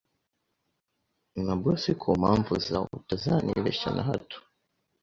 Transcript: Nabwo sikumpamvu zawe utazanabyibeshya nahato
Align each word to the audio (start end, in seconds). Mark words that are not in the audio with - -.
Nabwo 1.43 1.69
sikumpamvu 1.81 2.53
zawe 2.67 2.87
utazanabyibeshya 2.99 3.89
nahato 3.95 4.37